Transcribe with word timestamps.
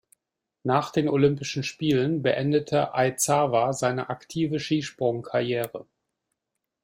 Nach 0.63 0.89
den 0.89 1.07
Olympischen 1.07 1.61
Spielen 1.61 2.23
beendete 2.23 2.95
Aizawa 2.95 3.71
seine 3.71 4.09
aktive 4.09 4.59
Skisprungkarriere. 4.59 5.85